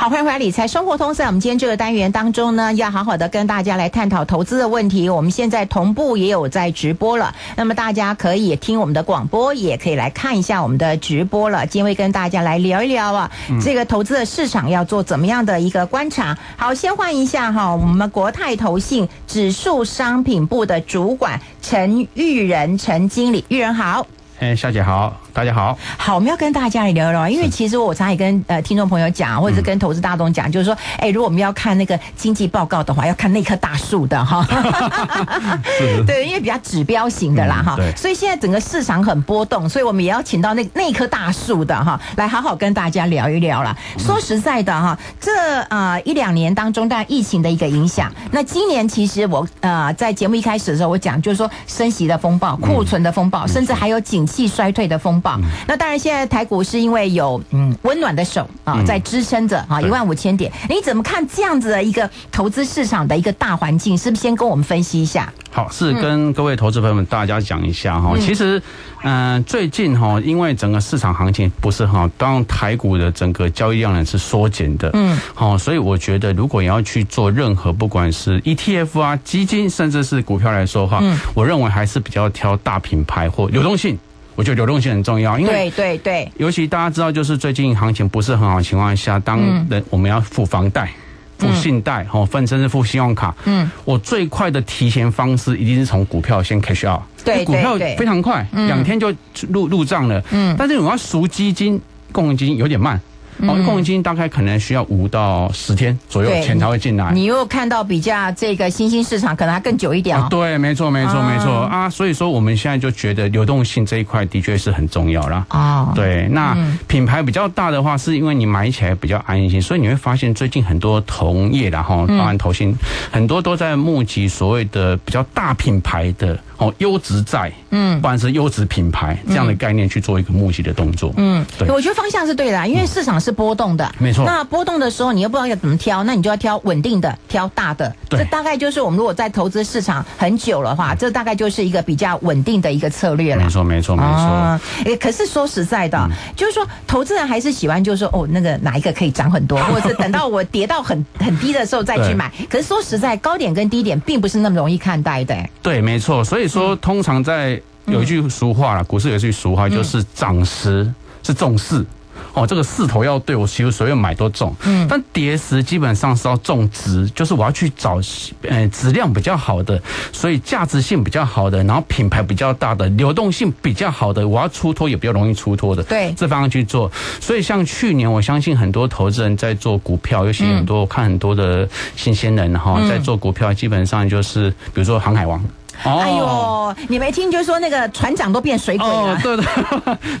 [0.00, 1.12] 好，欢迎回来理财生活通。
[1.12, 5.10] 在我们今天这个单元当中呢，要好好的跟大家来探讨投资的问题。
[5.10, 11.66] 我们现在同步也有在直播了，那么大家可以听我们的广播，也可以来看一下我们的直播了。
[11.66, 16.34] 今天会跟大家来聊一聊啊，这个投资的市场要做怎么样的一个观察。
[16.56, 24.06] 好，先换一下哈，我们国泰投信指数商品部的主管陈玉仁陈经理，玉仁好。
[24.38, 25.14] 哎，小姐好。
[25.32, 34.44] 大家好，好，我们要跟大家来聊聊，因为其实我常也跟呃听众朋友讲，或者是跟投资大众讲，嗯、就是说，哎，如果我们要看那个经济报告的话，要看那棵大树的哈，
[36.06, 43.76] 对，因为比较指标型的啦哈、嗯，所以现在整个市场很波动，所以我们也要请到那那棵大树的哈，来好好跟大家聊一聊啦。
[43.98, 45.30] 说实在的哈，这
[45.68, 55.19] 呃一两年当中，当然疫情的一个影响，那今年其实我呃在节目一开始的时候，我讲就是说升息的风暴、库存的风暴，甚至还有景气衰退的风暴。
[55.24, 63.96] 嗯、那当然，现在台股是因为有嗯温暖的手啊在支撑着啊一万五千点，你怎么看这样子的一个投资市场的一个大环境？
[63.96, 65.32] 是不是先跟我们分析一下？
[65.52, 68.16] 好，是跟各位投资朋友们大家讲一下哈。
[68.18, 68.62] 其实
[69.02, 83.98] 嗯最近哈，因为整个市场行情不是很好，当台股的整个交易量呢是缩减的，嗯，好，所以我觉得如果你要去做任何不管是 ETF 啊基金，甚至是股票来说的话，嗯，我认为还是比较挑大品牌或流动性。
[84.34, 90.90] 我觉得流动性很重要，因为对对对，尤其大家知道，就是最近行情不是很好的情况下，当人我们要付房贷、
[91.38, 99.12] 付信贷、哦，甚至是付信用卡，嗯，我最快的提前方式一定是从股票先 cash out，对，股票非常快，两天就
[99.48, 101.80] 入入账了，嗯，但是我要赎基金、
[102.12, 103.00] 共同基金有点慢。
[103.42, 107.12] 哦，共同基金大概可能需要五到十天左右钱才会进来。
[107.12, 110.18] 你又看到比较这个新兴市场可能还更久一点。
[110.28, 111.52] 对，没错，没错，没错。
[111.52, 111.88] 啊。
[111.90, 115.46] 所以说我们现在就觉得流动性这一块的确是很重要啦。
[115.50, 122.76] 哦，对，那品牌比较大的话，是因为你买起来比较安心，所以你会发现最近很多同业然后当然投信
[123.10, 126.38] 很多都在募集所谓的比较大品牌的。
[126.60, 134.24] 哦，优质债，嗯，不管是优质品牌这样的概念去做一个募集的动作，嗯，对，我觉得方向是对的，因为市场是波动的，嗯、没错。
[134.24, 137.94] 那波动的时候，你又不知道要怎么挑，那你就要挑稳定的，挑大的。
[138.08, 143.44] 对，这大概就是我们如果在投资市场很久的话，这大概就是一个比较稳定的一个策略了。
[143.44, 144.08] 没错，没错，没错。
[144.10, 152.32] 哎、嗯，可是说实在的，嗯、就是说投资人还是喜欢，就是说哦，那个哪一个可以涨很多， 或者是等到我跌到很很低的时候再去买。
[152.48, 155.36] 可是说实在，高点跟低点并不是那么容易看待的。
[155.62, 156.24] 对，没错。
[156.24, 160.92] 所以说，通常在有一句俗话了，股市有一句俗话，就是涨时
[161.22, 161.84] 是重势。
[162.32, 164.54] 哦，这个势头要对，我其实随便买都中。
[164.64, 168.00] 嗯，但跌时基本上是要重质，就是我要去找
[168.42, 169.80] 呃质量比较好的，
[170.12, 175.82] 所以价值性比较好的，然后品牌比较大的，流动性比较好的，我要出脱也比较容易出脱的。
[175.82, 176.90] 对，这方向去做。
[177.20, 185.42] 所以像去年，我相信很多投资人在做股票，尤其很多我看很多的新鲜人哈，在做股票，基本上就是比如说航海王。
[185.84, 189.14] 哦、哎呦，你没听，就是说那个船长都变水鬼了。
[189.14, 189.44] 哦，对对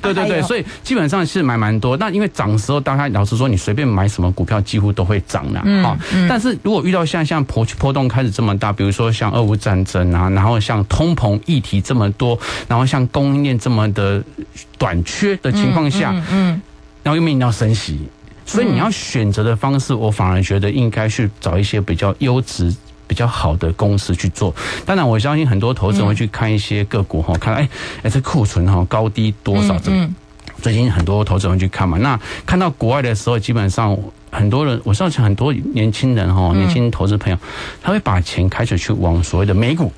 [0.02, 1.96] 对对对，所以基本上是买蛮多。
[1.96, 5.60] 那因为涨时候，大家老实说，你随便买什么股票，几乎都会涨的。
[5.82, 14.22] 啊，但是如果遇到像像波波动开始这么大，比如说像俄乌战争啊，然后像通膨议题这么多，然后像供应链这么的
[14.78, 16.62] 短缺的情况下，嗯，嗯，
[17.02, 18.00] 然后又面临到升息，
[18.46, 22.74] 所以你要选择的方式，我反而觉得应该去找一些比较优质。
[23.10, 24.54] 比较好的公司去做，
[24.86, 27.68] 当然我相信很多投资人会去看一些个股哈，看哎
[28.04, 29.90] 哎这库存哈高低多少，这
[30.62, 31.98] 最近很多投资人会去看嘛。
[31.98, 32.16] 那
[32.46, 33.98] 看到国外的时候，基本上
[34.30, 37.38] 很多人，我相信很多年轻人哈，年轻投资朋友，
[37.82, 39.92] 他会把钱开始去往所谓的美股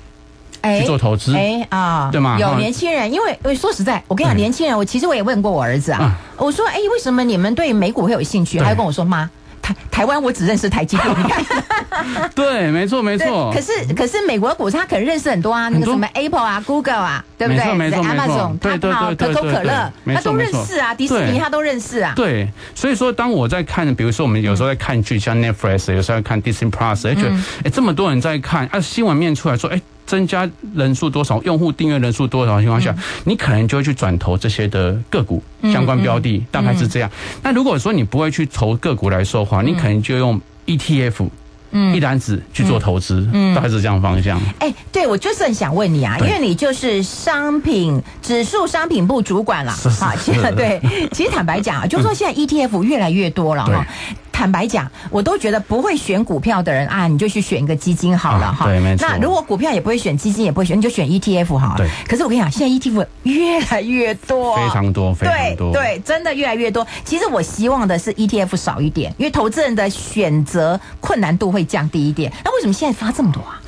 [0.62, 2.38] 去做投资，哎啊，对吗？
[2.40, 8.58] 有年轻人，因为因为说实在，我跟你讲，年轻人，我其实我也问过我儿子啊，我说哎，为什么你们对美股会有兴趣？
[8.58, 9.28] 他就跟我说妈。
[9.62, 13.52] 台台湾我只认识台积电，你看，对，没错没错。
[13.54, 17.72] 可是可是美国股他可能认识很多啊，那个什么 Apple 啊，Google 啊，对不对？
[17.74, 22.12] 没错没错，Amazon，对对对，可口可乐，他都认识啊，迪士尼他都认识啊。
[22.16, 27.30] 对，所以说当我在看，比如说我们有时候在看剧，像 Netflix，有时候在看 Disney Plus，哎，觉得
[27.64, 29.80] 哎这么多人在看，啊新闻面出来说，哎。
[30.06, 32.94] 增加人数多少，用户订阅人数多少的情况下，
[33.24, 37.10] 你可能就会去转投这些的个股相关标的，大概是这样。
[37.42, 41.28] 那如果说你不会去投个股来说的话，你可能就用 ETF，
[41.70, 44.40] 嗯，一篮子去做投资，嗯，大概是这样方向。
[44.58, 50.14] 哎，对，我就是很想问你啊，因为你就是商品指数商品部主管了，啊，
[50.54, 50.80] 对，
[51.12, 53.86] 其实坦白讲啊，就是说现在 ETF 越来越多了哈。
[54.32, 58.66] 坦白讲，我都觉得不会选股票的人啊，你就去选一个基金好了哈。
[58.66, 59.06] 对，没错。
[59.06, 61.78] 那如果股票也不会选，基金也不会选，你就选 ETF 好了。
[61.78, 61.88] 对。
[62.08, 65.72] 可是我跟你讲，现在 ETF 越来越多，非常多，非常多。
[65.72, 66.84] 对，真的越来越多。
[67.04, 72.32] 其实我希望的是 ETF 少一点，因为投资人的选择困难度会降低一点。
[72.44, 73.60] 那为什么现在发这么多啊？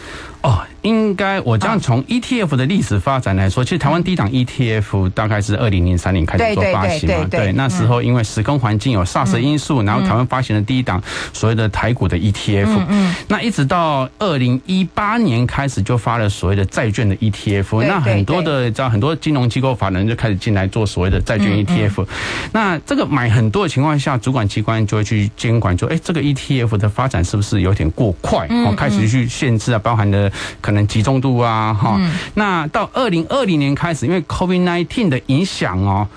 [0.43, 7.27] 哦，应该我这样从 ETF 的历史发展来说，其实台湾第一档 ETF 大概是二零零三年开始做发行嘛。
[7.31, 11.03] 对，那时候因为时空环境有 SARS 因素，然后台湾发行了第一档
[11.33, 12.85] 所谓的台股的 ETF。
[12.89, 13.15] 嗯。
[13.27, 17.83] 那一直到二零一八年开始就发了所谓的债券的 ETF。
[17.85, 22.07] 那很多的知道很多金融机构法人就开始进来做所谓的债券 ETF。
[22.53, 28.47] 那这个买很多的情况下，主管机关就会去监管，说，哎，这个 ETF 的发展是不是有点过快？
[28.51, 30.31] 哦，开始去限制啊，包含的。
[30.61, 36.09] 可能集中度啊，哈、嗯，那到二零二零年开始，因为 COVID-19 的影响哦，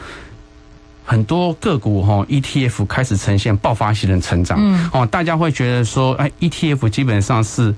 [1.06, 7.76] 很多个股哈 ETF 开始呈现爆发性的成长，嗯，哦，大家会觉得说，哎，ETF 基本上是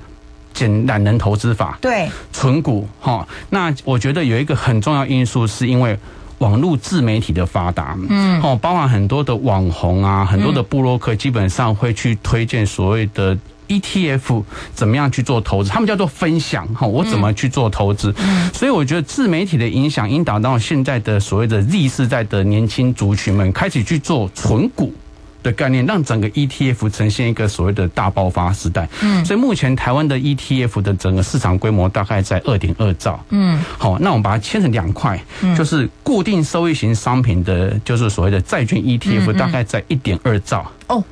[0.54, 3.28] 简懒人投资法，对，存股哈。
[3.50, 5.98] 那我觉得有一个很重要因素，是因为
[6.38, 13.38] 网络自媒体的发达，嗯，哦，包含很多的网红啊，很多的部落客，基本上会去推荐所谓的。
[13.70, 14.44] ETF
[14.74, 15.70] 怎么样去做投资？
[15.70, 18.14] 他们叫做分享哈，我怎么去做投资？
[18.18, 24.92] 嗯，所以我觉得自媒体的影响引导到现在的所谓的 Z 世代的年轻族群们开始去做存股
[25.44, 28.90] 的概念，让整个 ETF 呈现一个所谓的大爆发时代。
[29.02, 33.24] 嗯，所以目前台湾的 ETF 的整个市场规模大概在二点二兆。
[33.30, 35.24] 嗯，好，那我们把它切成两块，
[35.56, 40.70] 就是固定收益型商品的，就是所谓的债券 ETF，大概在一点二兆。
[40.88, 41.04] 哦。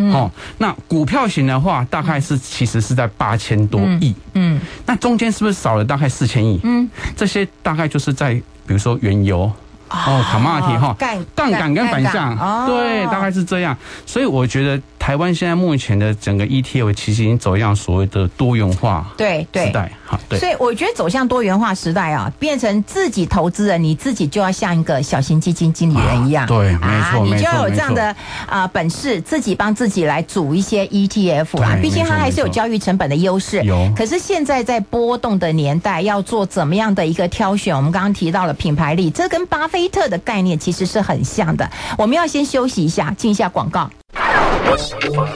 [0.00, 6.58] 嗯、哦，那股票型的话，大概是其实是在八千多亿，嗯，嗯，那中间是不是少了大概四千亿？
[6.62, 8.34] 嗯，这些大概就是在
[8.66, 9.50] 比如说原油。
[9.92, 13.76] 哦，卡马提哈，杠杠杆跟反向，哦，对，大概是这样。
[14.06, 14.80] 所以我觉得
[15.10, 20.38] 台湾现在目前的整个 ETF 其实已经走向所谓的多元化对对时代，好，对。
[20.38, 28.14] 所以我觉得走向多元化时代啊，变成自己投资人，你自己就要像一个小型基金经理人一样，对，没错，你就要有这样的
[28.46, 31.76] 啊本事，自己帮自己来组一些 ETF 啊。
[31.82, 33.60] 毕竟它还是有交易成本的优势。
[33.64, 33.92] 有。
[33.96, 37.74] 可是现在在波动的年代，要做怎么样的一个挑选？
[37.74, 41.68] 我们刚刚提到了品牌力，这跟巴菲菲特的概念其实是很像的。
[41.98, 43.90] 我们要先休息一下，进一下广告。
[44.70, 45.28] 我喜欢。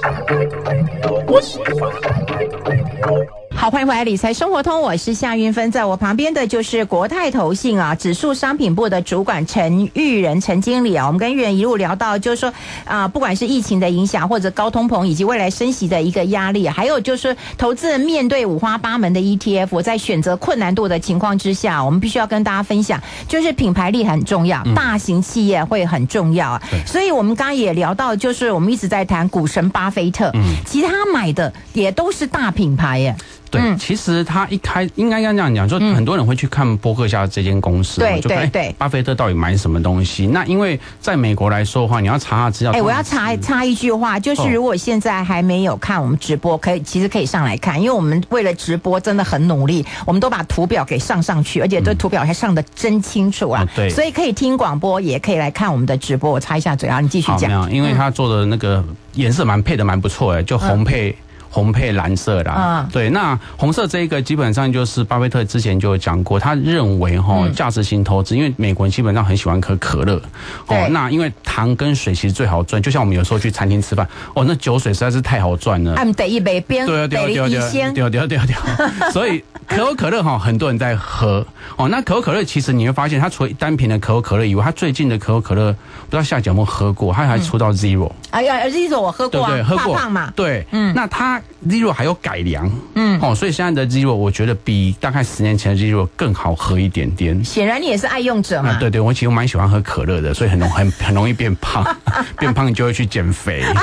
[1.26, 3.43] 我喜欢。
[3.56, 11.06] 好，欢迎回来《理财生活通》，我是夏云芬，在我旁边的就是国泰投信啊指数商品部的主管陈玉仁陈经理啊。
[11.06, 12.52] 我们跟玉仁一路聊到，就是说
[12.84, 26.62] 啊，不管是疫情的影响，或者高通膨以及未来升息的一个压力，还有就是投资人面对五花八门的 ETF，在选择困难度的情况之下，我们必须要跟大家分享，就是品牌力很重要，大型企业会很重要啊。
[26.84, 33.16] 所以我们刚刚也聊到，就是我们一直在谈股神巴菲特，嗯，其他买的也都是大品牌耶。
[33.58, 40.26] 对，其实他一开应该要这样讲，就很多人会去看伯克夏这间公司，对对对，巴菲特到底买什么东西？
[40.26, 42.72] 那因为在美国来说的话，你要查下资料。
[42.72, 53.66] 哎，我要插插一句话，就是如果现在还没有看我们直播，可以其实可以上来看，因为我们为了直播真的很努力，我们都把图表给上上去，而且这图表还上的真清楚啊。
[53.74, 56.30] 对，所以可以听广播，也可以来看我们的直播。
[56.30, 57.70] 我插一下嘴啊，你继续讲。
[57.70, 58.84] 因为他做的那个
[59.14, 61.16] 颜色蛮配的蛮不错哎，就红配。
[61.54, 70.20] 红配蓝色啦，啊，对，那红色这一个基本上就是巴菲特之前就有讲过，他认为哈价值型投资，因为美国人基本上很喜欢喝可乐，
[70.66, 74.04] 哦，那因为糖跟水其实最好赚，就像我们有时候去餐厅吃饭，
[74.34, 77.48] 哦，那酒水实在是太好赚了，他们得一杯冰，对啊对啊对啊
[78.10, 81.46] 对啊对啊 所以可口可乐哈很多人在喝，
[81.76, 89.96] 哦，那可口可乐其实你会发现，它除了单瓶的可口可乐以外，它最近的可口可乐不知道夏姐有没有喝过，它还出到 Zero，哎呀，Zero 我喝过啊，喝过，
[90.34, 91.40] 对，嗯，那它。
[91.66, 97.42] Zero 还有改良，嗯，哦，所以现在的 Zero 我觉得比大概十年前的 Zero 更好喝一点点。
[97.42, 98.68] 显然你也是爱用者嘛。
[98.70, 101.82] 啊、对对，我其实蛮喜欢喝可乐的，所以很容很很容易变胖，
[102.38, 103.64] 变胖你就会去减肥。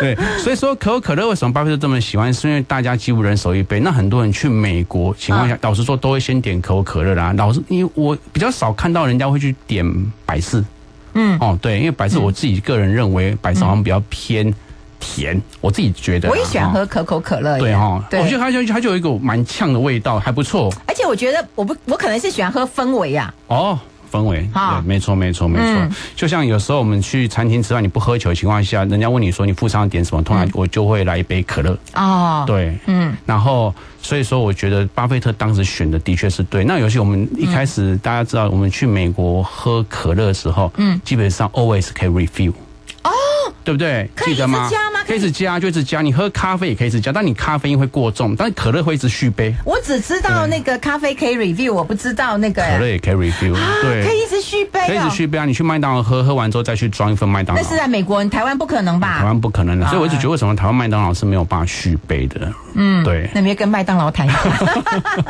[0.00, 2.32] 对，所以说可口可乐为什么巴菲特这么喜欢？
[2.32, 3.78] 是因为大家几乎人手一杯。
[3.80, 7.34] 那很多人去美国情况下，老实说都会先点可口可乐啦。
[7.36, 9.84] 老实，因为我比较少看到人家会去点
[10.24, 10.64] 百事。
[11.12, 14.52] 嗯，哦，对，因为百事我自己个人认为百事好像比较偏。
[15.00, 17.58] 甜，我自己觉得，我也喜欢喝可口可乐。
[17.58, 20.72] 对哈，我觉得它就它就有一股蛮呛的味道，还不错。
[20.86, 23.32] 而且我觉得，我不，我可能是喜欢喝氛围呀。
[23.48, 23.78] 哦，
[24.12, 25.96] 氛围，对，没错，没错，没错。
[26.14, 31.76] 就像有时候我们去餐厅吃饭，你不喝酒的情况下，人家问你说你副餐点什么，通常我就会来一杯可乐。
[31.94, 33.16] 哦，对，嗯。
[33.24, 36.64] 然后，所以说，我觉得巴菲特当时选的的确是对。
[36.64, 42.52] 那尤其我们一开始大家知道，我们去美国喝可乐的时候，嗯，基本上 always 可以 refill。
[43.04, 43.10] 哦。
[43.70, 44.08] 对不对？
[44.16, 44.68] 可以记得吗？
[44.68, 44.99] 加吗？
[45.10, 46.00] 可以一直加，就一直加。
[46.00, 49.52] 你喝咖啡也可以一直加，但你咖啡因会过重，但是可乐会一直续杯。
[49.64, 53.52] 我只知道那个咖啡可以 review，我不知道那个可乐也可以 review，
[53.82, 55.44] 对，可以一直续杯，可以一直续杯啊！
[55.44, 57.60] 你去麦当劳喝，喝完之后再去装一份麦当劳。
[57.60, 59.18] 那是在美国，台湾不可能吧？
[59.18, 62.52] 台湾不可能的，所以我一直觉得为什么台湾麦当劳是没有办法续杯的？
[62.74, 63.28] 嗯，对。
[63.34, 64.38] 那你要跟麦当劳谈一下。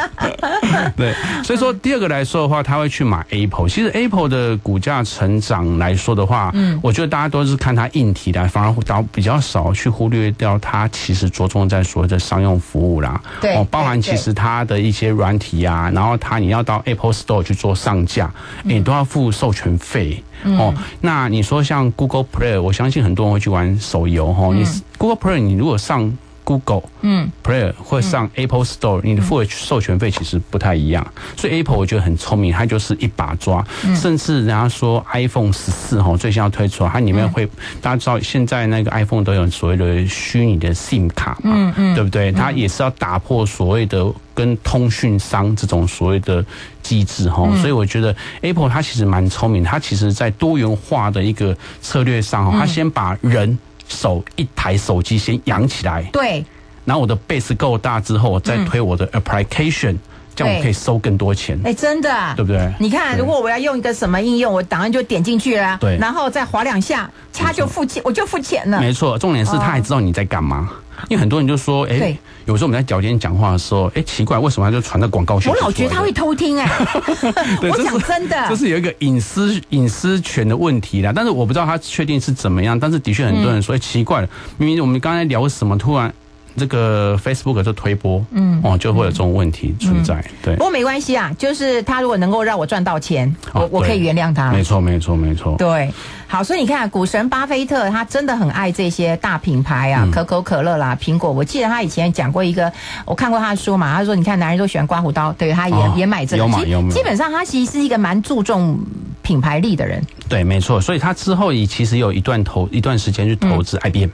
[0.94, 3.66] 对，所以说第二个来说的话，他会去买 Apple。
[3.66, 13.20] 其实 Apple 的股价成长来说的话，嗯，我觉得大家都是看它硬体的，反而倒比较少去忽略掉它其实着重在所谓的商用服务啦。
[13.40, 20.22] 对，哦，包含其实它的一些软体啊，然后它你要到 Apple Store 去做上架，你都要付授权费。
[20.44, 24.52] 哦，那你说像 Google Play，我相信很多人会去玩手游哦。
[24.54, 24.64] 你
[24.96, 26.10] Google Play，你如果上
[26.50, 31.06] Google 嗯 Play 或上 Apple Store，你的付的授权费其实不太一样。
[31.36, 33.64] 所以 Apple 我觉得很聪明，它就是一把抓。
[33.94, 37.46] 甚至人家说 iPhone 十四哈最新要推出，它里面会
[37.80, 42.32] 大家知道现在那个 iPhone 都有所谓的虚拟的 SIM 卡嘛，嗯嗯，对不对？
[42.32, 46.44] 它也是要打破所谓的跟通讯商这种所谓的
[46.82, 47.48] 机制哈。
[47.58, 53.56] 所以我觉得 Apple 它其实蛮聪明，它其实在多元化的一个策略上哈，它先把人。
[53.90, 56.44] 手一台手机先扬起来，对，
[56.84, 59.96] 然后我的 base 够大之后，我再推我的 application，
[60.34, 61.58] 这样我可以收更多钱。
[61.64, 62.72] 哎，真的，对不对？
[62.78, 68.80] 你看，如果我要用一个什么应用，我档案就点进去了，对，然后再划两下，他就付钱，我就付钱了。
[68.80, 70.70] 没错，重点是他还知道你在干嘛。
[71.08, 75.40] 因为很多人就说，哎、欸，有时候我们在脚尖讲话的时候，哎、欸，奇怪，为什么他就传到广告？
[75.46, 77.70] 我老觉得他会偷听哎、 欸。
[77.70, 81.12] 我讲真的，这是有一个隐私隐私权的问题啦。
[81.14, 82.78] 但是我不知道他确定是怎么样。
[82.78, 84.28] 但是的确很多人说，哎、欸，奇怪了，
[84.58, 86.12] 明明我们刚才聊什么，突然。
[86.56, 90.56] 这个 Facebook 就推播，嗯，哦，就会有这种问题存在，嗯、对。
[90.56, 94.50] 不过没关系啊，就是他如果能够让我赚到钱，我、哦、我可以原谅他。
[94.52, 95.56] 没错，没错，没错。
[95.56, 95.90] 对，
[96.26, 101.30] 好，所以你看，股神巴菲特他真的很爱这些大品牌啊，嗯、可口可乐啦，苹果。
[101.30, 102.70] 我记得他以前讲过一个，
[103.04, 106.42] 我看过他的书嘛，他说，你看男人都喜欢刮胡刀，对，他也、哦、也买这个。
[106.42, 106.90] 有买有买。
[106.90, 108.78] 基本上他其实是一个蛮注重
[109.22, 110.04] 品牌力的人。
[110.28, 110.80] 对，没错。
[110.80, 114.08] 所以他之后也其实有一段投一段时间去投资 IBM。
[114.08, 114.12] 嗯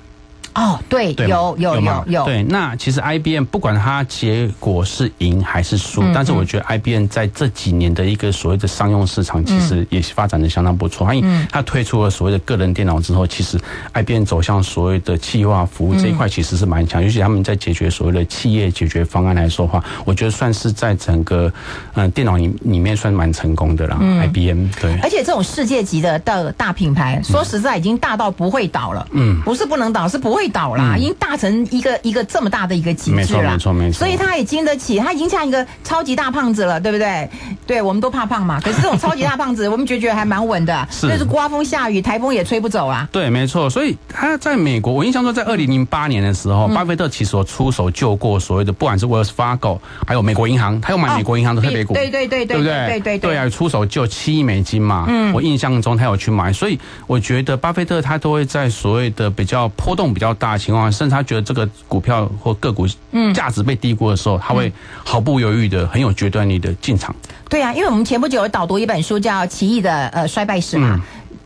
[0.56, 2.25] 哦，对，对有有有有，有。
[2.25, 11.12] 对，那其实 IBM 不管它结果是赢还是输，嗯、但是我觉得 IBM 在这几年的一个所谓的商用市场，其实也发展的相当不错。
[11.12, 13.60] 因为它推出了所谓的个人电脑之后，其实
[13.92, 17.02] IBM 走向所谓的企业化服务这一块，其实是蛮强。
[17.02, 21.52] 尤其他们在解决所谓的企业解决方案来说的话，我觉得算是在整个
[21.92, 23.98] 嗯电脑里里面算蛮成功的啦。
[24.00, 29.06] 嗯、IBM 对，而且这种世界级的的大品牌，说实在已经大到不会倒了。
[29.12, 30.45] 嗯，不是不能倒，是不会。
[30.48, 37.28] 倒啦，嗯、已经大成一个一个这么大的一个极致了，没错没错没错，所以他也经得起，他已经像一个超级大胖子了，对不对？
[37.66, 43.08] 对，我们都怕胖嘛，可是这种超级大胖子， 我们觉得觉得还蛮稳的，是，就是刮风下雨，台风也吹不走啊。
[43.12, 52.72] 对，没错，所以他在美国，我印象中在二零零八年的时候，嗯、巴菲特其实有出手救过所谓的，不管是 Wells Fargo，还有美国银行，他有买美国银行的特别股，对对对对，对不对？
[52.72, 53.36] 对对对，对。
[53.36, 55.06] 啊，出手救七亿美金嘛。
[55.08, 61.16] 嗯，我印象中他有去买，所以我觉得巴菲特他都会在所谓的比较波动比较大的情况下，甚至。
[61.16, 62.87] 他觉得这个股票或个股
[63.35, 64.71] 价值被低估的时候，他会
[65.02, 67.14] 毫不犹豫的、很有决断力的进场。
[67.49, 71.00] 对啊，因为我们前不久有导读一本书叫《奇异的呃衰败史》嘛，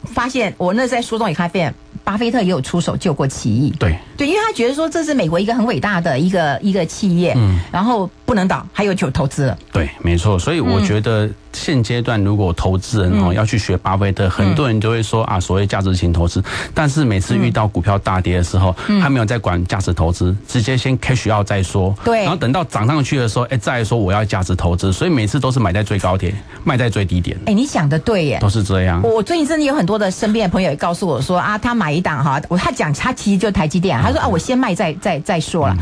[0.06, 3.70] 发现我那在书中也发现，巴菲特也有出手救过奇异。
[3.78, 9.56] 对对，因为他觉得说这是美国一个很伟大的一个一个企业，嗯，然后不能倒，还有就投资了。
[9.70, 11.30] 对，没错，所以我觉得。
[11.52, 16.42] 现阶段，如果投资人哦要去学巴菲特，很多人就会说啊，所谓价值型投资。
[16.74, 21.94] 但是每次遇到股票大跌的时候，他没有在管价值投资，直接先 cash out 再说。
[22.04, 22.22] 对。
[22.22, 24.92] 然后等到涨上去的时候，哎，再说我要价值投资。
[24.92, 27.36] 所以每次都是买在最高点，卖在最低点。
[27.46, 29.00] 哎，你想的对耶，都是这样。
[29.02, 35.76] 我最近真的有很多的身边的朋友也告诉我说啊，他买一档哈，我他讲他其实就台积电，他说啊，我先卖再再再说了。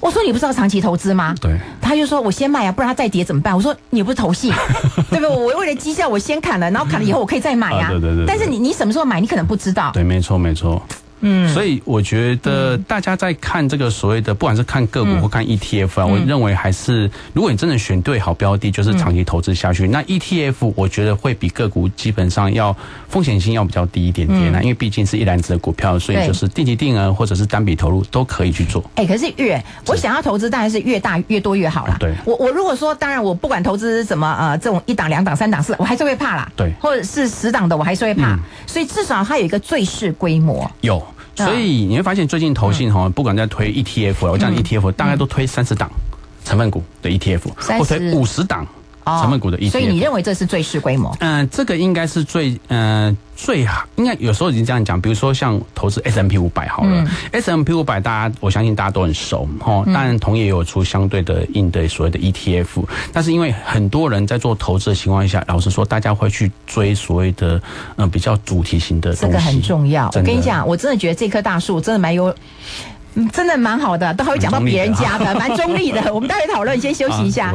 [0.00, 1.34] 我说你不是要长期投资吗？
[1.40, 1.58] 对。
[1.80, 3.54] 他就说我先卖啊，不然他再跌怎么办？
[3.54, 4.52] 我说你不是投信。
[5.14, 5.36] 对不对？
[5.36, 7.90] 我为了绩效，我先砍了，然后砍了以后，我可以再买呀、啊。
[7.90, 8.24] 对对对。
[8.26, 9.90] 但是你你什么时候买，你可能不知道。
[9.92, 10.82] 对，没错没错。
[11.20, 19.88] 嗯，所以我觉得大家在看这个所谓的，不管是看个股或看 ETF 啊，我认为还是，如果你真的选对好标的，就是长期投资下去。
[19.88, 22.76] 那 ETF 我觉得会比个股基本上要
[23.08, 28.84] 风险性要比较低一点点啊，因为毕竟是一篮子的股票，所以就是定期定额或者是单笔投入都可以去做。
[28.96, 31.96] 哎，可是越我想要投资，当然是越大越多越好啦。
[31.98, 36.50] 对，我我如果说，当然我不管投资什么呃这种一档两档三档四，我还是会怕啦。
[36.56, 38.38] 对，或者是十档的，我还是会怕。
[38.66, 40.70] 所以至少它有一个最适规模。
[40.80, 41.02] 有。
[41.36, 45.90] 所以你会发现，最近投信哈，不管在推 ETF，我讲 ETF，大概都推三十档
[46.44, 47.40] 成分股的 ETF，
[47.78, 48.66] 或推五十档
[49.04, 51.14] 成分股的 ETF，所以你认为这是最适规模？
[51.20, 55.00] 嗯，这个应该是最嗯最好，应该有时候已经这样讲。
[55.00, 59.82] 比如说像投资 S M P 五百好了，S M P 五百大家我相信大家都很熟哈。
[59.86, 67.60] 当然同业也有出相对的应对所谓的 ETF，但是因为很多人在做投资的情况下，老实说，大家会去追所谓的
[67.96, 70.06] 嗯比较主题型的，这个很重要。
[70.14, 72.34] 我跟你讲，我真的觉得这棵大树真的蛮有。
[73.16, 76.02] 嗯真的蛮好的，都还会讲到别人家的，蛮中立的。
[76.12, 77.54] 我们待会讨论，先休息一下。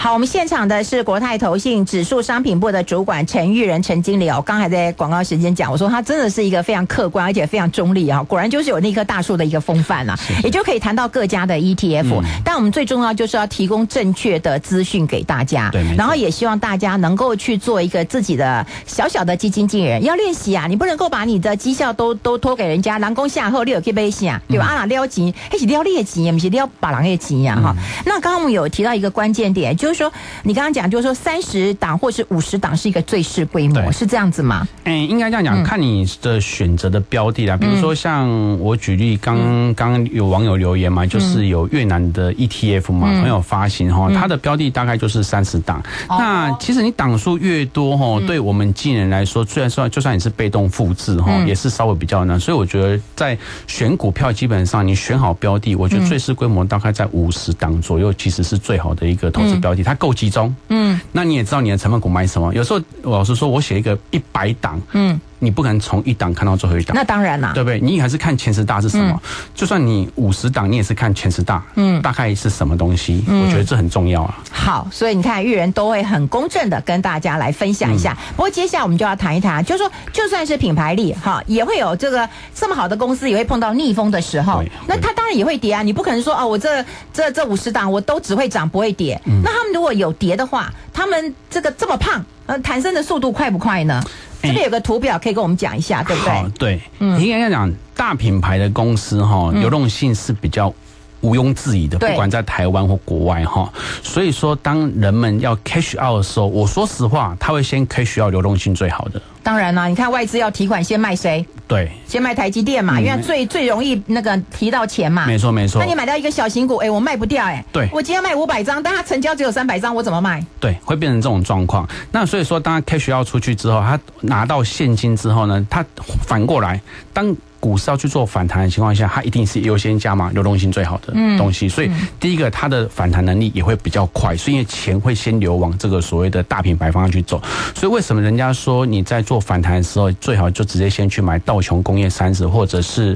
[0.00, 4.40] 好，我们现场的是国泰投信指数商品部的主管陈玉仁陈经理哦。
[4.46, 12.22] 刚才在广告时间讲，我说他真的是一个非常客观而且非常中立啊，果然就是有那棵大树的一个风范啊，也就可以谈到各家的 ETF。
[12.44, 24.64] 但我们最重要就是要提供正确的资讯给大家，对，然后也希望大家能够去做一个自己的小小的基金经理人，要练习啊，你不能够把你的绩效都都托给人家，狼公下后六可以背下，对吧？
[24.66, 27.74] 啊，撩钱，还是撩劣钱，也不是撩把狼的钱呀哈。
[28.06, 29.87] 那刚刚我们有提到一个关键点，就。
[29.88, 34.68] 就是说，你刚刚讲，就是说三十档或是五十档是一个最适规模，是这样子吗？
[34.84, 37.56] 哎、欸，应该这样讲，嗯、看你的选择的标的啦。
[37.56, 38.28] 比如说，像
[38.60, 45.82] 我举例，刚刚、嗯、有网友留言嘛，就是有越南的 ETF 嘛，很、嗯、有发行哈，它的标的大概就是三十档。
[46.10, 52.38] 嗯、那其实你档数越多哈，对我们经理人来说，虽然说就算你是被动复制哈，也是稍微比较难。
[52.38, 59.77] 所以我觉得在选股票，基本上你选好标的，我觉得最适规模大概在五十档左右，其实是最好的一个投资标的。
[59.82, 62.54] 它够集中，嗯，那你也知道你的成分股买什么。
[62.54, 65.20] 有时候老实说，我写一个一百档，嗯。
[65.38, 67.80] 你不可能从一档看到最后一档，那当然啦，对不对？
[67.80, 69.12] 你还是看前十大是什么？
[69.12, 69.20] 嗯、
[69.54, 73.24] 就算你五十档，你也是看前十大，嗯，大概是什么东西？
[73.28, 74.38] 嗯、我觉得这很重要啊。
[74.50, 78.12] 好，所以你看，玉人都会很公正的跟大家来分享一下。
[78.12, 84.62] 嗯、不过接下来我们就要谈一谈，就是说，就算是品牌力哈，也会有这个这么好的公司也会碰到逆风的时候。
[84.86, 89.20] 那它当然也会跌啊，你不可能说哦，我这这这五十档我都只会涨不会跌。
[89.26, 94.02] 嗯、那他们如果有跌的话，他们这个这么胖，呃，弹升的速度快不快呢？
[94.42, 96.32] 这边有个图表可以跟我们讲一下，对不对？
[96.32, 100.72] 好，对，嗯，应该要讲大品牌的公司哈，流动性是比较
[101.20, 103.72] 毋庸置疑的，不管在台湾或国外哈。
[104.02, 109.20] 所以说，当人们要 cash out 的时候，我说实话，他会先 cash out 流动性最好的。
[109.42, 111.44] 当然啦，你看外资要提款，先卖谁？
[111.66, 115.26] 对，先卖台积电嘛，因为最最容易那个提到钱嘛。
[115.26, 115.80] 没错没错。
[115.80, 117.64] 那你买到一个小型股，哎，我卖不掉，哎。
[117.72, 117.88] 对。
[117.92, 120.44] 我今天卖五百张，但它成交只有三百张，我怎么卖？
[120.60, 121.88] 对，会变成这种状况。
[122.12, 125.84] 那所以说，当他 cash out 出去之后，他拿到现金之后呢，他
[126.26, 126.80] 反过来
[127.12, 127.34] 当。
[127.60, 131.66] 股市要去做反弹的情况下，它一定是优先加码流动性最好的东西。
[131.66, 131.90] 嗯、所以
[132.20, 137.42] 第一个，它的反弹能力也会比较快，所以因为钱会先流往这个所谓的大品牌方向去走。
[137.74, 143.14] 所以为什么人家说你在做反弹的时候，最好就直接先去买道琼工业三十，或者是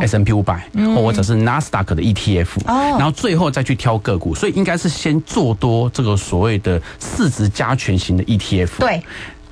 [0.00, 4.34] S&P 五百，或者是纳斯达克的 ETF，然后最后再去挑个股。
[4.34, 8.78] 所以应该是先做多这个所谓的市值加权型的 ETF。
[8.78, 9.02] 对。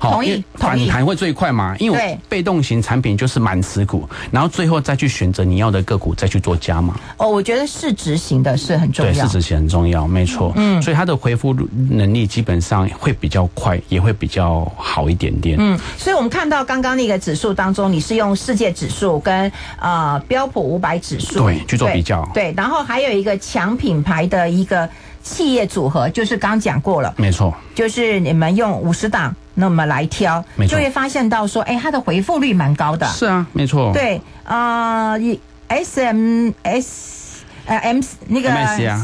[0.01, 1.75] 同意，反弹会最快嘛？
[1.77, 6.95] 因为被动型产品就是满持股，然后最后再去选择你要的个股，再去做加码。
[7.17, 10.51] 哦，我觉得市值型的是很重要，对，市值型很重要，没错。
[10.55, 11.55] 嗯，所以它的回复
[11.89, 15.57] 能力基本上会比较快，也会比较好一点点。
[15.59, 24.89] 嗯，所以我们看到刚刚那个指数当中，你是用世界指数跟呃标普五百指数对去做比较，对，然后还有一个强品牌的一个
[25.23, 29.35] 企业组合，就是刚刚讲过了，没错，就是你们用五十档。
[29.53, 33.05] 那么来挑，就会发现到说，哎，它的回复率蛮高的。
[33.07, 33.91] 是啊，没错。
[33.93, 35.19] 对，呃
[35.67, 38.49] ，S M S 呃 M 那个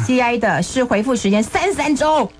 [0.06, 2.32] C I 的是回复时间三三周，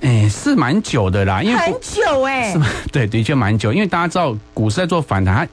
[0.00, 2.66] 哎，是蛮久的啦，因为很久哎，是吗？
[2.90, 5.46] 对，的确蛮久，因为大家知道股市在做反弹，它。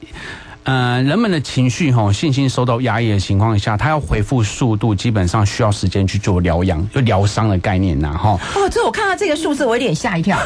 [0.68, 8.38] 呃，人们的情绪哈，信心受到压抑的情况下，他要回复速度，基本上需要时间去做疗养，就疗伤的概念呐，哈。
[8.54, 10.38] 哦，这我看到这个数字，我有点吓一跳。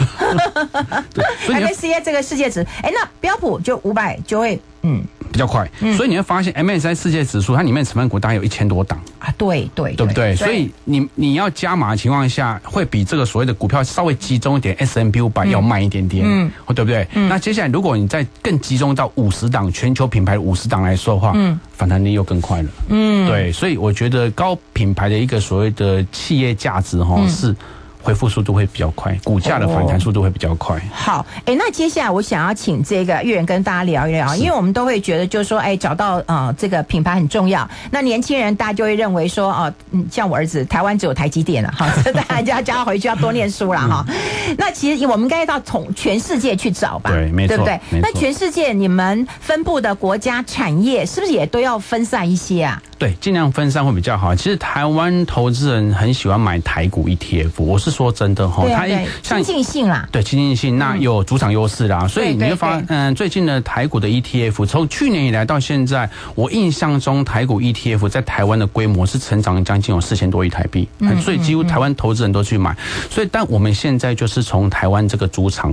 [1.48, 4.60] MSCI 这个世界值，哎，那标普就五百就会。
[4.82, 9.00] 嗯，比较快，嗯、所以你会发现 MSCI 世界指数它里面成分股大概有一千多档。
[9.18, 10.06] 啊，对对，对。
[10.06, 10.34] 不对？
[10.34, 17.06] 对所以你你要加码的情况下，会比这个所谓的股票稍微集中一点 S M P 五百要慢一点点，嗯，对不对？
[17.14, 27.56] 嗯、那接下来如果你再更集中到五十档全球品牌五十档来说的话，嗯，反弹力又更快了，嗯，对，所以我觉得高品牌的一个所谓的企业价值哈、嗯、是。
[28.02, 30.76] 恢复速度会比较快，股价的反弹速度会比较快。
[30.76, 37.68] 哦、好，哎，那接下来我想要请这个钰仁跟大家聊一聊，因为我们都会觉得就是说，哎，找到呃这个品牌很重要。
[37.90, 41.88] 那年轻人大家就会认为说，哦，嗯，像我儿子，台湾只有台积电了，哈，
[42.28, 44.04] 大家叫他回去要多念书了哈。
[44.08, 47.80] 嗯、 那其实我们应该到从全世界去找吧，对，没错，对不对？
[47.90, 48.10] 没错。
[48.10, 52.82] 那全世界你们分布的国家产业是不是也都要分散一些啊？
[52.98, 54.34] 对，尽量分散会比较好。
[54.34, 58.88] 其实台湾投资人很喜欢买台股 ETF，我是说真的哈，它
[59.22, 70.88] 像亲近性啦，对亲近性，那有主场优势啦，所以你会发，嗯，最近的台股的 ETF，从去年以来到现在，我印象中台股 ETF 在台湾的规模是成长将近有四千多亿台币，
[71.20, 72.74] 所以几乎台湾投资人都去买。
[73.10, 75.72] 所以，但我们现在就是从台湾这个主场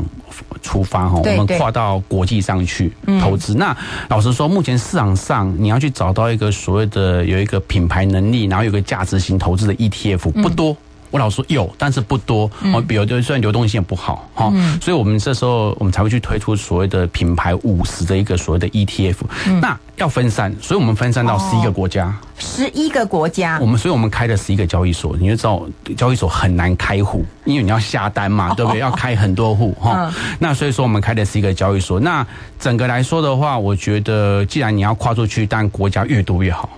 [0.61, 3.55] 出发哈，我们跨到国际上去投资。
[3.55, 3.75] 那
[4.09, 10.75] 老实说，目前市场上你要去找到一个所谓的有一个品牌能力，然后有个价值型投资的 ETF 不多。
[11.11, 12.49] 我老说有，但是不多。
[12.73, 19.15] 哦，比如就虽然流动性也不好哈，所以我们这时候我们才会去推出所谓的品牌五十的一个所谓的 ETF。
[19.61, 22.15] 那要分散，所以我们分散到十一个国家。
[22.37, 23.59] 十一个国家。
[23.59, 25.61] 我们所以我们开了十一个交易所，你就知道
[25.97, 28.79] 交易所很难开户，因为你要下单嘛，对不对？
[28.79, 30.11] 要开很多户哈。
[30.39, 31.99] 那所以说我们开的是一个交易所。
[31.99, 32.25] 那
[32.57, 36.69] 整个来说的话，我觉得既然你要跨出去，但国家越多越好。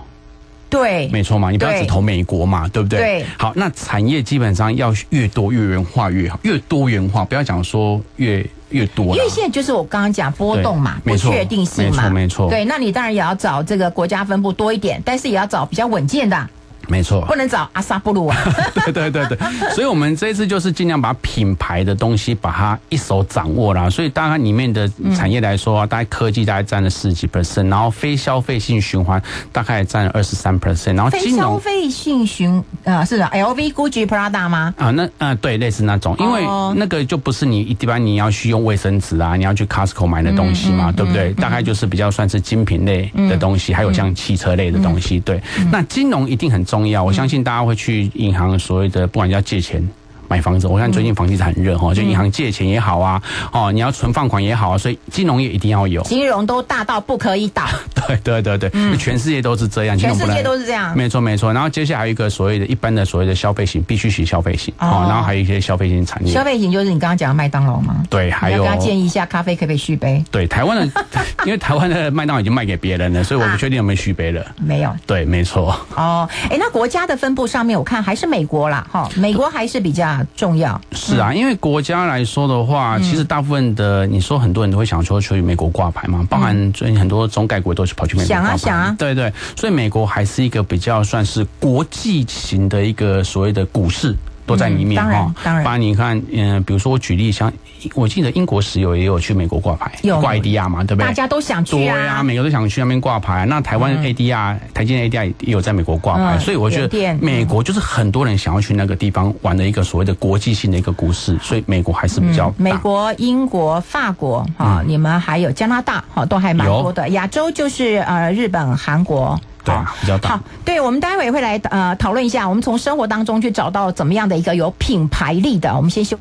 [0.72, 2.98] 对，没错嘛，你不要只投美国嘛，对，对不对？
[2.98, 3.26] 对。
[3.36, 9.14] 好，那产业基本上要越多越元化越好，越多元化，不要讲说越越多。
[9.14, 12.48] 因为现在就是我刚刚讲波动嘛，不确定性嘛，没错，没错。
[12.48, 16.48] 对，那你当然也要找这个国家分布多一点，但是也要找比较稳健的。
[16.92, 18.36] 没错，不能找阿萨布鲁啊！
[18.84, 19.38] 对对对对，
[19.74, 23.88] 所以我们这一次就是尽量把品牌的东西把它一手掌握了。
[23.88, 34.74] 所以大概里面的产业来说啊，大概科技大概占了十几 percent，然后非消费性循环大概占了二十三 percent，然后金融非消费性循呃是的，LV、Gucci、Prada 吗？
[34.76, 36.42] 啊，那啊对，类似那种，因为
[36.76, 41.32] 那个就不是你一般你要去用卫生纸啊，你要去 Costco 买的东西嘛，对不对？
[41.32, 45.18] 大概就是比较算是精品类的东西，还有像汽车类的东西。
[45.20, 49.86] 对，那金融一定很重要，我相信大家会去银行，所谓的不管要借钱。
[50.32, 53.20] 买房子，我看最近房地产很热哈，就银行借钱也好啊，
[53.52, 56.00] 哦，你要存放款也好啊，所以金融业一定要有。
[56.04, 57.66] 金融都大到不可以倒。
[58.08, 60.96] 对对对对，嗯、全世界都是这样，全世界都是这样。
[60.96, 66.32] 没错没错，然后接下来还有一个所谓的一般的所谓的消费型必须型消费型哦，然后还有一些消费型产业。
[66.32, 68.02] 消费型就是你刚刚讲的麦当劳吗？
[68.08, 68.64] 对，还有。
[68.64, 70.24] 要建议一下，咖啡可不可以续杯？
[70.30, 71.02] 对，台湾的，
[71.44, 74.40] 因为台湾的麦当劳已经卖给别人了，所以我不确定有没有续杯了。
[74.40, 74.96] 啊、没有。
[75.06, 75.78] 对，没错。
[75.94, 80.80] 哦，哎，那国家的分布上面，我看还是美国啦，哈，美国还是比较重要。
[80.92, 88.56] 是啊，因为国家来说的话，其实大部分的你说很多人都会想说去美国挂牌嘛，包含最近很多中概股都是跑去美国挂牌。
[88.56, 94.16] 想啊想啊，对对，所以美国还是一个比较算是国际型的一个所谓的股市。
[94.52, 95.80] 都在里面哈、嗯，当然，当然。
[95.80, 97.50] 你看，嗯，比如说我举例，像
[97.94, 101.06] 我记得英国石油也有去美国挂牌，有挂 ADR 嘛，对不对？
[101.06, 103.46] 大家都想去啊，对啊，每个都想去那边挂牌。
[103.46, 112.54] 那台湾 ADR、嗯、台积电 ADR 也有在美国挂牌、嗯，所以我觉得美国就是很多人想要去那个地方玩的一个所谓的国际性的一个股市，所以美国还是比较、嗯。
[112.58, 117.08] 美国、英国、法国哈、嗯，你们还有加拿大哈，都还蛮多的。
[117.10, 119.40] 亚洲就是呃日本、韩国。
[119.64, 120.30] 对啊，比较大。
[120.30, 125.74] 好，对，我们待会会来呃讨论一下，我们从生活当中去找到怎么样的一个有品牌力的。
[125.76, 126.18] 我们先休。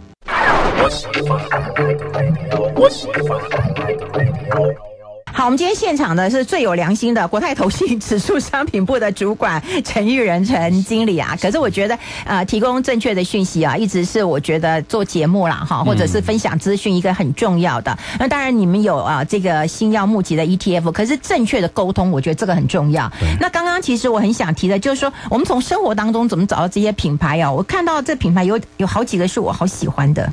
[5.42, 11.36] 好，我们今天现场的是最有良心的国泰投信指数商品部的主管陈玉仁陈经理啊。
[11.42, 17.98] 可是我觉得，呃，提供正确的讯息啊，一直是我觉得做节目啦哈，或者是分享资讯一个很重要的。
[18.20, 23.12] 那当然，你们有啊这个新药募集的 ETF，可是正确的沟通，我觉得这个很重要。
[23.40, 27.52] 那刚刚其实我很想提的，就是说我们从生活当中怎么找到这些品牌啊？
[27.52, 30.32] 我看到这品牌有有好几个是我好喜欢的。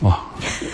[0.00, 0.18] 哇，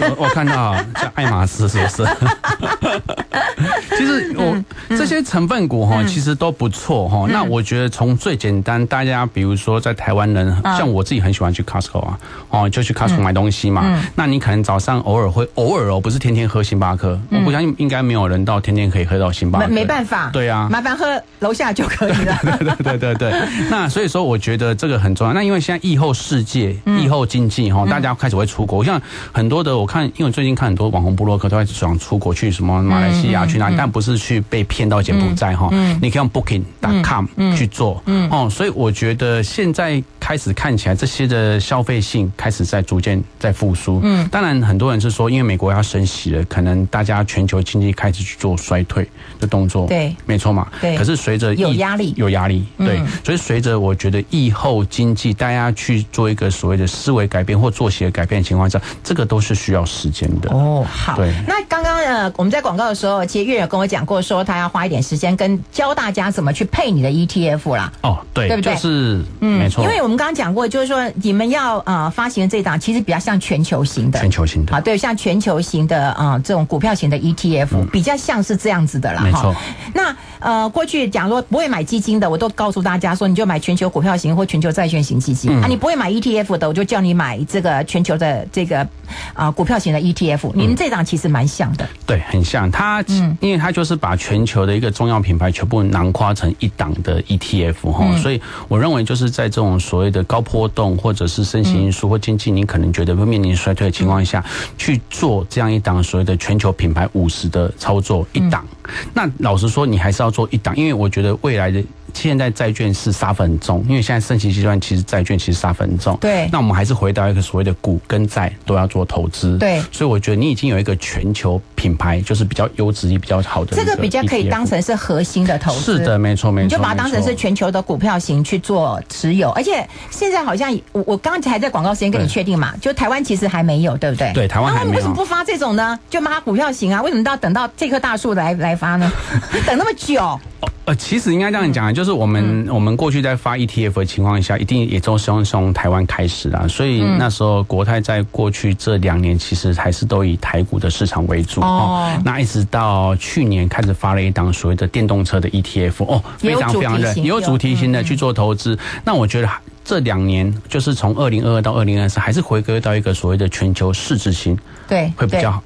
[0.01, 2.09] 我我看到叫爱马仕是不是？
[3.97, 7.27] 其实我这些成分股哈，其实都不错哈。
[7.29, 12.19] 那我觉得从最简单，大家比如说在台湾人，像我自己很喜欢去 Costco 啊，
[12.51, 14.03] 哦，就去 Costco 买东西嘛。
[14.17, 17.17] 那你可能早上偶尔会偶尔哦，不是天天喝星巴克。
[17.31, 19.69] 我不相信应该没有人到天天可以喝到星巴克。
[19.69, 22.37] 没没办法，对啊，麻烦喝楼下就可以了。
[22.43, 23.49] 对对对对对。
[23.71, 25.33] 那所以说，我觉得这个很重要。
[25.33, 29.01] 那因为现在疫后世界、疫后经济哈，大家开始会出国，像。
[29.33, 35.68] 很多的我看，因为最近看很多网红部落客都在想出国去什么马来西亚去哪里，但不是去被骗到柬埔寨哈。
[36.01, 44.01] 你可以用 Booking.com 去做，哦，所以我觉得现在开始看起来这些的消费性开始在逐渐在复苏。
[44.03, 49.07] 嗯，当然很多人是说，因为美国要升息了，可能大家全球经济开始去做衰退
[49.40, 49.87] 的动作。
[49.87, 50.68] 对，没错嘛。
[50.81, 50.96] 对。
[50.96, 60.51] 可是随着有压力，有压力，对，所以随着我觉得疫后经济大家去做一个所谓的思维改变或作息的改变的情况下，这个都是需要时间的。
[60.51, 61.17] 哦，好。
[61.17, 61.33] 对。
[61.47, 67.93] 那刚刚呃，我们在广告的时候，其实月有跟我讲过，说他要花一点时间跟教大家怎么去配你的 ETF 啦。
[68.03, 68.75] 哦，对，对不对？
[68.75, 69.85] 就是，嗯，没错。
[69.85, 74.21] 因为我们刚刚讲过，就是说你们要呃发行的这档，其实比较像全球型的。
[74.21, 74.75] 全球型的。
[74.75, 79.23] 啊，对，像全球型的啊、呃，这种股票型的 ETF，、嗯、比较像是这样子的啦。
[79.23, 79.55] 没错。
[79.95, 85.67] 那呃，过去讲说不会买基金的，我都告诉大家说，你就买全球股票型或全球债券型基金、嗯、啊。
[85.69, 88.87] 你不会买 ETF 的，我就叫你买这个全球的这个
[89.35, 90.52] 啊、呃、股票型的 ETF。
[90.55, 91.88] 你们这档其实蛮像的。
[92.07, 92.70] 对，很像。
[92.70, 104.44] 它，嗯，因为它就是把全球的一个重要品牌全部囊括成一档的 ETF 哈、嗯，所以我认为就是在这种所谓的高波动或者是升息因素或经济你可能觉得会面临衰退的情况下
[104.78, 108.66] 去做这样一档所谓的全球品牌五十的操作一档。
[109.12, 111.83] 那老实说，你还是要做一档，因为我觉得未来的。
[112.14, 116.16] 现在债券是杀分很重，因为现在升息阶段，其实债券其实杀分很重。
[116.20, 116.48] 对。
[116.53, 119.59] 那我们还是回到一个所谓的股跟债都要做投资。
[119.59, 119.81] 对。
[119.90, 123.77] 所以我觉得你已经有一个全球品牌，就是比较优质、也比较好的。
[123.77, 125.98] 这个比较可以当成是核心的投资。
[125.98, 126.64] 是的，没错，没错。
[126.64, 134.33] 你就把它当成是全球的股票型去做持有，而且现在好像我我刚才还在广告时间跟你确定嘛，就台湾其实还没有，对不对？
[134.33, 134.96] 对，台湾还没有。
[134.96, 135.98] 为什么不发这种呢？
[136.09, 137.03] 就发股票型啊？
[137.03, 139.11] 为什么都要等到这棵大树来来发呢？
[139.66, 140.38] 等那么久？
[140.85, 152.12] 呃，其实应该这样讲，就是我们、嗯、我们过去在发 ETF 的情况下，一定也都是从从台湾开始的，所以那时候国泰在过去这两年，其实还是都以台股的市场为主哦。
[152.25, 158.77] 那一直到去年开始发了一档所谓的电动车的 ETF 哦，非常非常的有主题型的去做投资。
[159.05, 159.49] 那我觉得
[159.85, 165.62] 这两年就是从二零二二到二零二四，还是回归到一个所谓的全球市值型，对，会比较好。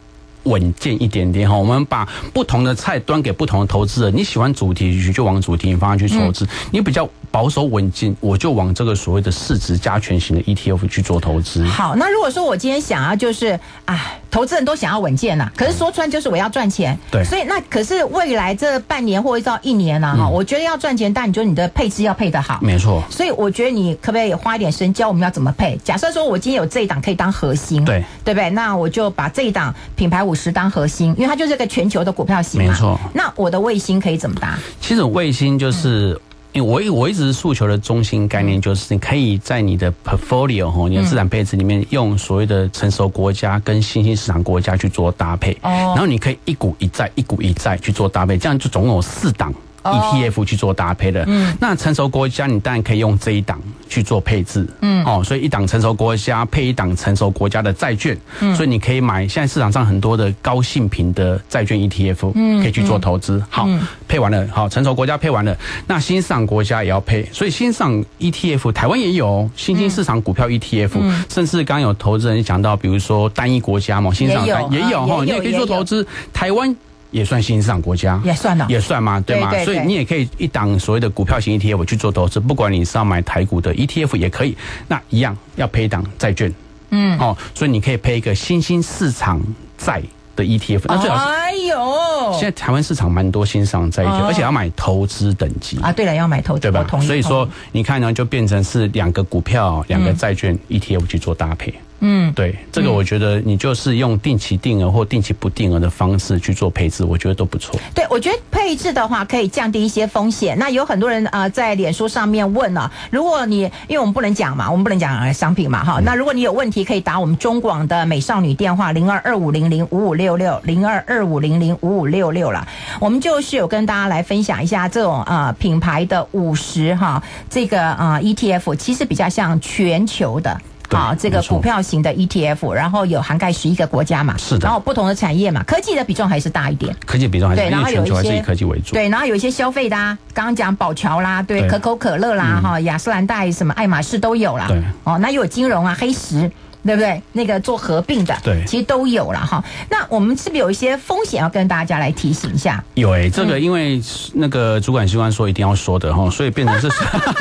[0.47, 4.17] 稳健一点点哈，我们把不同的菜端给不同的投资人。
[4.17, 11.65] 你喜欢主题就往主题方向去投资，你比较保守稳健，我就往这个所谓的市值加权型的 ETF 去做投资。
[11.65, 16.99] 好，那如果说我今天想要就是，哎，投资人都想要稳健呐，可是说穿就是我要赚钱。
[17.11, 22.59] 对，所以那可是未来这半年或者到一年呢，哈，我觉得要赚钱，但你觉得你的配置要配得好。
[22.63, 23.03] 没错。
[23.11, 25.79] 所以我觉得你可不可以花一点时间教我们要怎么配？
[25.85, 28.49] 假设说我今天有这一档可以当核心，对，对不对？
[28.51, 32.63] 那我就把这一档品牌五十当核心，因为它就是一个全球的股票型。
[32.63, 33.01] 没错。
[33.15, 34.57] 那我的卫星可以怎么搭？
[34.81, 36.13] 其实卫星就是。
[36.13, 36.21] 嗯
[36.57, 49.53] 因为我我一直诉求的中心概念就是，你可以在你的 portfolio 哈，你的资产配置里面用所谓的成熟国家跟新兴市场国家去做搭配，然后你可以一股一债，一股一债去做搭配，这样就总共有四档。
[49.93, 63.69] ETF 去做搭配的，嗯，那成熟国家你当然可以用这一档去做配置，嗯，哦，所以一档成熟国家配一档成熟国家的债券，嗯，所以你可以买现在市场上很多的高信评的债券 ETF，嗯，可以去做投资，好，
[64.09, 70.91] 配完了，好，成熟国家配完了，那新市场国家也要配，所以新市场 ETF 台湾也有新兴市场股票 ETF，
[71.29, 76.75] 甚至刚刚有投资人讲到，比如说单一国家嘛，新市场也有哈，你也可以做投资，台湾。
[77.17, 79.49] 也算新兴市场国家，也算了，也算嘛，对吗？
[79.51, 84.55] 对对对，所以你也可以一档所谓的股票型 ETF 去做投资，不管你是要买台股的 ETF 也可以，
[84.87, 86.53] 那一样要配一档债券，
[86.91, 89.41] 嗯，哦，所以你可以配一个新兴市场
[89.79, 90.03] 债
[90.37, 95.79] 的 ETF，那最好是，哎呦，现在台湾市场蛮多新兴市场债 ETF，而且要买投资等级。
[95.81, 96.87] 啊，对了，要买投资，对吧？
[97.01, 101.73] 所以说你看呢，就变成是两个股票、两个债券 ETF 去做搭配。
[102.01, 107.81] 嗯，对，这个我觉得你就是用定期定额或定期不定额的方式去做配置，我觉得都不错。
[107.95, 110.59] 对，我觉得配置的话可以降低一些风险。
[110.59, 115.99] 那有很多人啊、呃、在脸书上面问了、啊，如果你因为我们不能讲嘛，我们不能讲商品嘛，哈。
[116.05, 122.67] 那如果你有问题，可以打我们中广的美少女电话零二二五零零五五六六零二二五零零五五六六了。
[123.01, 130.61] 我们就是有跟大家来分享一下这种啊、呃、品牌的五十哈这个啊、呃、ETF，其实比较像全球的。
[130.91, 141.69] 好，这个股票型的 ETF，然后有涵盖十一个国家嘛，是的，然后不同的产业嘛，科技的比重还是大一点，科技比重还是对，然后有一些以科技为主，对，然后有一些消费的啊，刚刚讲宝桥啦，对，对。
[141.69, 146.51] 可口可乐啦，哈、嗯，雅诗兰黛什么爱马仕都有啦，对，哦，那又有金融啊，黑石。
[146.87, 147.21] 对不对？
[147.33, 149.63] 那个做合并的，对，其实都有了哈。
[149.91, 152.83] 那我们是不是有一些风险要跟大家来提醒一下？
[152.95, 154.01] 有诶、欸，这个因为
[154.33, 156.89] 那个主管机关说一定要说的哈，所以变成是，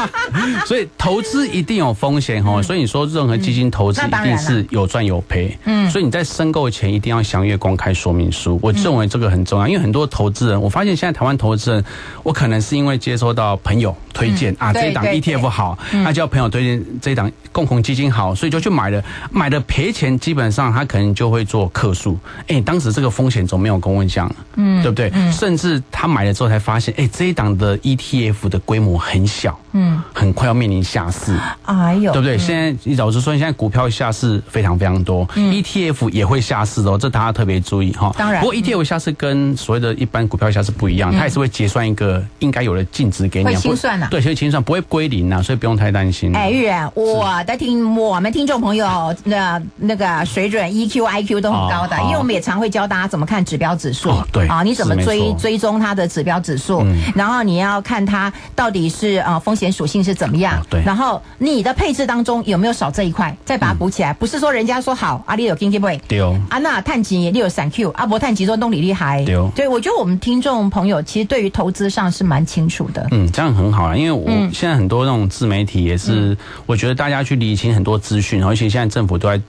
[0.65, 2.62] 所以投资一定有风险哈。
[2.62, 8.60] 所以你说任何基金投资一定是有赚有赔，嗯，所以你在申购前一定要详阅公开说明书。
[8.62, 11.86] 我认为这个很重要，因为很多投资人，我发现现在台湾投资人，
[12.23, 19.03] 我可能是因为接收到朋友推荐啊，这一档 ETF 好，那叫朋友推荐这一档共同基金好，所以就去买了，
[19.35, 22.17] 买的赔钱，基本上他可能就会做客诉。
[22.47, 25.11] 哎，当时这个风险总没有跟我讲，嗯，对不对？
[25.29, 32.37] 甚至他买了之后才发现，哎，这一档的 ETF 的规模很小，嗯，很快要面临下市，哎呦，对不对？
[32.37, 38.15] 现在老实说，现在股票下市非常非常多，ETF 也会下市哦，这大家特别注意哈。
[38.17, 46.33] 当然，不过 ETF 下市跟所谓的一般股票下市不一样，它也是会结算一个应该有的净值给你，会清算的，对，会清算，不会归零呐，所以不用太担心。
[46.33, 56.85] 哎，玉然，我的听我们听众朋友那那个水准 EQ IQ 都很高的，因为我们也常会教大家怎么看指标指数，对啊，你怎么追追踪它的指标指数，
[57.15, 79.41] 然后你要看它到底是呃风险属性是怎么样，对，然后你的配置当中有没有少这一块，再把它补起来，不是说人家说好阿里有经济不会，对哦，啊那碳基你有闪 Q，阿伯碳基说动力厉害，对哦，对，我觉得我们听众朋友其实对于投资上是蛮清楚的，嗯，这样很好啊，因为我现在很多那种自媒体也是，我觉得大家去理清很多资讯，而且现在政府都在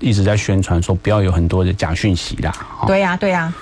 [0.00, 2.52] 一直在宣传说不要有很多的假讯息啦。
[2.86, 3.52] 对呀，对呀。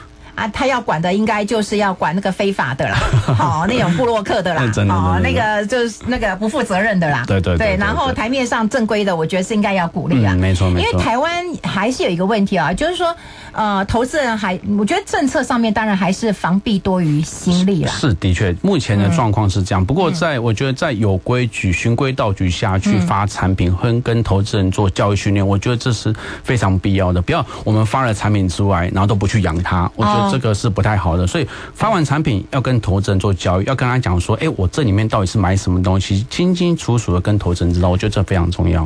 [0.53, 2.97] 他要管的应该就是要管那个非法的啦，
[3.37, 13.15] 好、 哦、那种布洛克的啦，哦，那个就是那个不负责任的啦，对对对，对，然后台面上正规的，我觉得是应该要鼓励啊、嗯，没错没错，因为台湾还是有一个问题啊，就是说
[13.53, 30.23] 呃，投资人还，我觉得政策上面当然还是防弊多于心力啦，是的确，目前的状况是这样，不过在我觉得在有规矩、循规蹈矩下去发产品，跟跟投资人做教育训练，我觉得这是非常必要的，不要我们发了产品之外，然后都不去养它，我觉得。
[30.33, 38.83] 这个是不太好的，所以发完产品要跟投资人做交易，要跟他讲说，哎，我这里面到底是买什么东西，清清楚楚的跟投资人知道，我觉得这非常重要。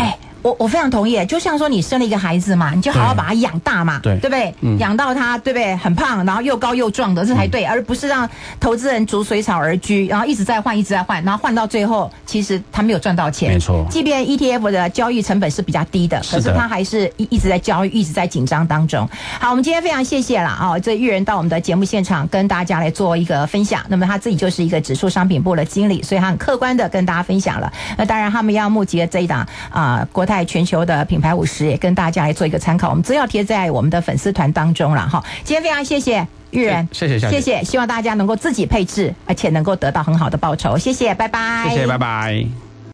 [0.46, 4.54] 我我非常同意，就像说你生了一个孩子嘛，你就好好把他养大嘛，对，对不对？
[4.60, 5.74] 嗯，养到他对不对？
[5.74, 8.28] 很胖，然后又高又壮的，这才对，嗯，而不是让
[8.60, 13.50] 投资人逐水草而居，然后一直在换，一直在换，然后换到最后，其实他没有赚到钱。
[13.50, 19.08] 没错，即便 ETF 的交易成本是比较低的，可是他还是一一直在交易，一直在紧张当中。
[19.40, 23.82] 好，我们今天非常谢谢了啊，这玉人到我们的节目现场跟大家来做一个分享。
[23.88, 27.72] 那么他自己就是一个指数商品部的经理，所以他很客观的跟大家分享了。
[27.98, 31.16] 那当然，他们要募集的这一档啊，呃，国泰全球的品。
[31.16, 35.24] 牌五十也跟大家来做一个参考，我们资料贴在我们的粉丝团当中了哈。
[35.42, 40.76] 今天非常谢谢玉然，谢谢谢谢，希望大家能够自己配置，而且能够得到很好的报酬。
[40.78, 41.66] 谢谢，拜拜。
[41.70, 42.65] 谢谢，拜拜。